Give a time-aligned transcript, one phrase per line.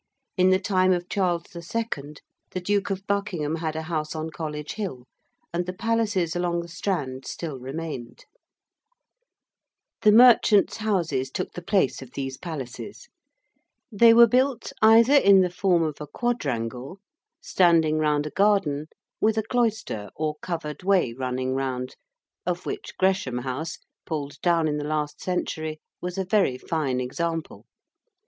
[0.35, 2.15] In the time of Charles II.,
[2.49, 5.05] the Duke of Buckingham had a house on College Hill,
[5.53, 8.25] and the palaces along the Strand still remained.
[10.01, 13.09] [Illustration: THE CITY FROM SOUTHWARK.] The merchants' houses took the place of these palaces.
[13.91, 16.99] They were built either in the form of a quadrangle,
[17.39, 18.87] standing round a garden,
[19.19, 21.95] with a cloister or covered way running round,
[22.47, 23.77] of which Gresham House,
[24.07, 27.67] pulled down in the last century, was a very fine example.